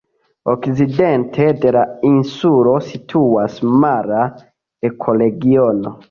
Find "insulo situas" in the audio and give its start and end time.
2.11-3.59